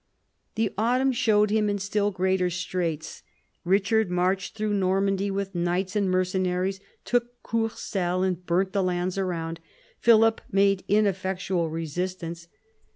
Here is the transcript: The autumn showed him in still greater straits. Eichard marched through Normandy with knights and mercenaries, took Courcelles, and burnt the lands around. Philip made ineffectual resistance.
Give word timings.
The 0.55 0.73
autumn 0.79 1.11
showed 1.11 1.51
him 1.51 1.69
in 1.69 1.77
still 1.77 2.09
greater 2.09 2.49
straits. 2.49 3.21
Eichard 3.67 4.09
marched 4.09 4.55
through 4.57 4.73
Normandy 4.73 5.29
with 5.29 5.53
knights 5.53 5.95
and 5.95 6.09
mercenaries, 6.09 6.79
took 7.05 7.39
Courcelles, 7.43 8.25
and 8.25 8.43
burnt 8.43 8.73
the 8.73 8.81
lands 8.81 9.19
around. 9.19 9.59
Philip 9.99 10.41
made 10.51 10.83
ineffectual 10.87 11.69
resistance. 11.69 12.47